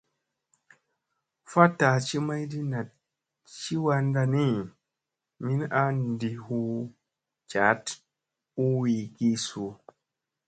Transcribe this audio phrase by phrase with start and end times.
[1.51, 2.87] Faɗta ci mayɗi naɗ
[3.55, 4.43] ci wanɗa ni,
[5.45, 5.83] min a
[6.19, 6.57] ɗi hu
[7.49, 7.83] caaɗ
[8.63, 9.63] u wi ki su?